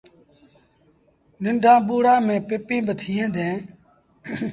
[1.43, 3.57] ننڍآن ٻوڙآن ميݩ پپيٚن با ٿئيٚݩ ديٚݩ۔